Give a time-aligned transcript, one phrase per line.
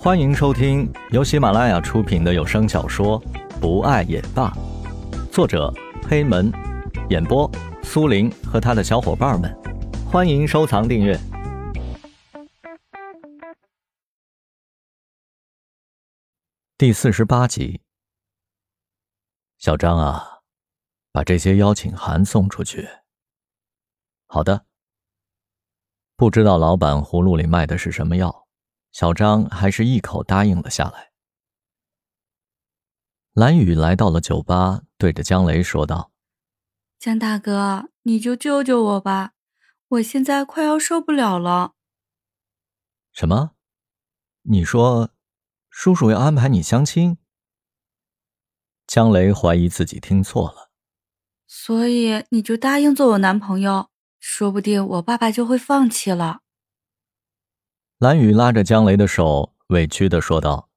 [0.00, 3.20] 欢迎收听由喜马拉雅出品的有声小说
[3.60, 4.48] 《不爱也罢》，
[5.32, 5.74] 作者
[6.08, 6.52] 黑门，
[7.10, 7.50] 演播
[7.82, 9.52] 苏林和他的小伙伴们。
[10.08, 11.18] 欢迎收藏订阅。
[16.78, 17.80] 第四十八集，
[19.58, 20.42] 小张啊，
[21.10, 22.88] 把这些邀请函送出去。
[24.28, 24.64] 好的。
[26.14, 28.47] 不知道老板葫芦里卖的是什么药。
[28.98, 31.12] 小张还是一口答应了下来。
[33.32, 36.10] 蓝雨来到了酒吧，对着江雷说道
[36.98, 39.34] ：“江大哥，你就救救我吧，
[39.86, 41.74] 我现在快要受不了了。
[43.14, 43.52] ”“什么？
[44.42, 45.10] 你说，
[45.70, 47.18] 叔叔要安排你相亲？”
[48.88, 50.72] 江雷怀疑自己听错了。
[51.46, 56.40] “所以你就答应做我男朋友，说不定我爸爸就会放弃了。”
[57.98, 60.70] 蓝雨拉着江雷的手，委屈的说道：“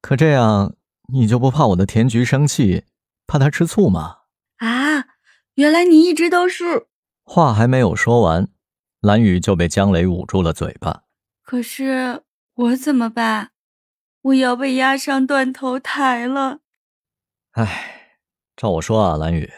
[0.00, 0.76] 可这样，
[1.12, 2.84] 你就不怕我的甜菊生气，
[3.26, 4.18] 怕他吃醋吗？”
[4.62, 5.08] 啊，
[5.54, 6.86] 原来你一直都是……
[7.24, 8.48] 话还没有说完，
[9.00, 11.02] 蓝雨就被江雷捂住了嘴巴。
[11.42, 12.22] 可是
[12.54, 13.50] 我怎么办？
[14.22, 16.60] 我要被押上断头台了。
[17.50, 18.20] 哎，
[18.54, 19.52] 照我说啊，蓝雨，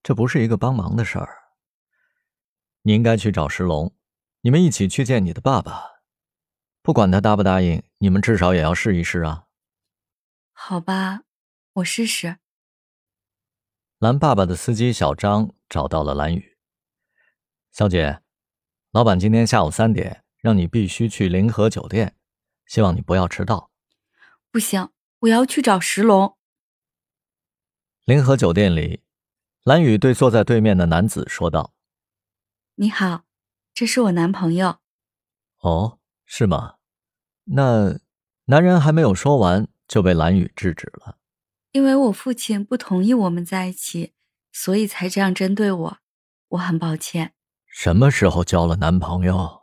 [0.00, 1.28] 这不是一个帮忙的事儿。
[2.82, 3.92] 你应该去找石龙。
[4.44, 6.02] 你们一起去见你的爸爸，
[6.82, 9.46] 不管他答不答应，你们至少也要试一试啊。
[10.52, 11.22] 好吧，
[11.74, 12.38] 我试试。
[13.98, 16.58] 蓝爸爸的司机小张找到了蓝宇
[17.70, 18.20] 小姐，
[18.90, 22.16] 老板今天下午三点让你必须去临河酒店，
[22.66, 23.70] 希望你不要迟到。
[24.50, 24.90] 不行，
[25.20, 26.36] 我要去找石龙。
[28.04, 29.04] 临河酒店里，
[29.62, 31.72] 蓝宇对坐在对面的男子说道
[32.74, 33.22] ：“你好。”
[33.74, 34.78] 这是我男朋友，
[35.60, 36.76] 哦，是吗？
[37.44, 37.98] 那
[38.44, 41.18] 男人还没有说完就被蓝雨制止了。
[41.72, 44.12] 因为我父亲不同意我们在一起，
[44.52, 45.98] 所以才这样针对我，
[46.48, 47.34] 我很抱歉。
[47.66, 49.62] 什么时候交了男朋友？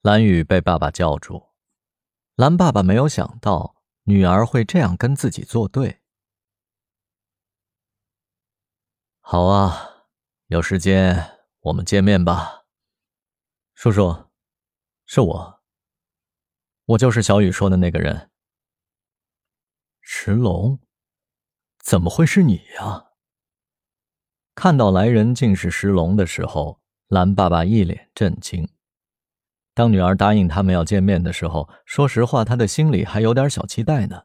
[0.00, 1.50] 蓝雨被爸爸叫住。
[2.34, 6.00] 蓝爸爸没有想到女儿会这样跟自己作对。
[9.20, 10.06] 好啊，
[10.46, 11.33] 有时间。
[11.64, 12.66] 我们见面吧，
[13.72, 14.26] 叔叔，
[15.06, 15.62] 是我，
[16.84, 18.30] 我就是小雨说的那个人。
[20.02, 20.78] 石龙，
[21.78, 23.12] 怎么会是你呀？
[24.54, 28.68] 看到来人竟是石龙的时候，蓝爸爸一脸震惊。
[29.72, 34.24] 当女儿答应他们要见面的时候，说实话，他的心里还有点小期待呢。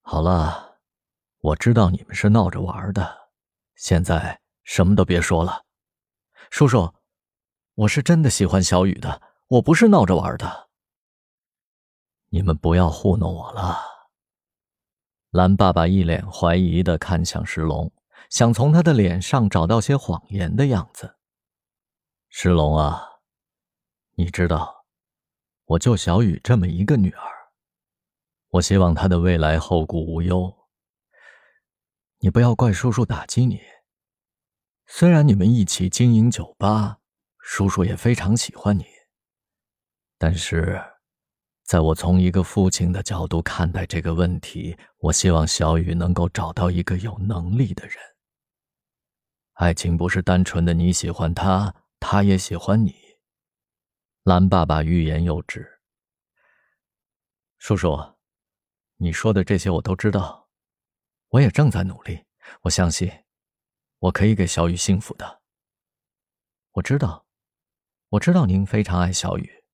[0.00, 0.80] 好了，
[1.38, 3.30] 我知道你们是闹着玩的，
[3.76, 4.43] 现在。
[4.64, 5.64] 什么都别说了，
[6.50, 6.92] 叔叔，
[7.74, 10.70] 我是真的喜欢小雨的，我不是闹着玩的。
[12.30, 13.78] 你们不要糊弄我了。
[15.30, 17.92] 蓝爸爸一脸怀疑的看向石龙，
[18.30, 21.16] 想从他的脸上找到些谎言的样子。
[22.28, 23.20] 石龙啊，
[24.14, 24.86] 你知道，
[25.66, 27.52] 我就小雨这么一个女儿，
[28.48, 30.52] 我希望她的未来后顾无忧。
[32.18, 33.60] 你不要怪叔叔打击你。
[34.86, 36.98] 虽然你们一起经营酒吧，
[37.38, 38.84] 叔叔也非常喜欢你。
[40.18, 40.80] 但是，
[41.64, 47.96] 在我从一个父亲的角度看待这个问题，我希望小雨能够找到一个有能力的人。
[49.54, 52.94] 爱情不是单纯的你喜欢他，他也喜欢你。
[54.22, 55.80] 蓝爸爸欲言又止。
[57.58, 57.98] 叔叔，
[58.96, 60.48] 你说的这些我都知道，
[61.28, 62.24] 我也正在努力。
[62.62, 63.23] 我相信。
[64.04, 65.40] 我可以给小雨幸福的。
[66.72, 67.26] 我知道，
[68.10, 69.64] 我知道您非常爱小雨，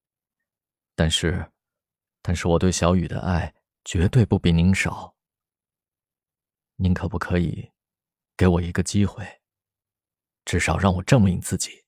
[0.94, 1.50] 但是，
[2.22, 3.52] 但是我对小雨的爱
[3.84, 5.16] 绝对不比您少。
[6.76, 7.72] 您可不可以
[8.36, 9.40] 给我一个机会，
[10.44, 11.84] 至少让我证明自己？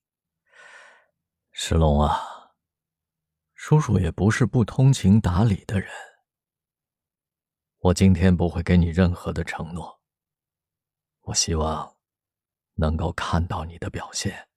[1.53, 2.55] 石龙啊，
[3.55, 5.89] 叔叔也不是不通情达理的人。
[7.79, 10.01] 我今天不会给你任何的承诺。
[11.21, 11.92] 我希望。
[12.75, 14.49] 能够看到你的表现，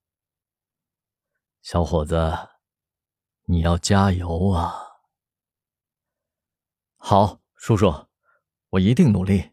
[1.61, 2.17] 小伙子，
[3.45, 4.73] 你要加油啊！
[6.97, 8.07] 好，叔叔，
[8.69, 9.51] 我一定努力。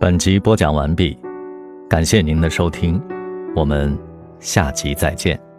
[0.00, 1.16] 本集播讲完毕，
[1.88, 3.00] 感谢您的收听，
[3.54, 3.96] 我们
[4.40, 5.51] 下集再见。